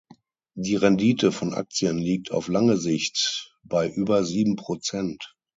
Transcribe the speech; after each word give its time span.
Die 0.55 0.75
Rendite 0.77 1.31
von 1.31 1.53
Aktien 1.53 1.99
liegt 1.99 2.31
auf 2.31 2.47
lange 2.47 2.75
Sicht 2.77 3.55
bei 3.61 3.87
über 3.87 4.23
sieben 4.23 4.55
Prozent. 4.55 5.35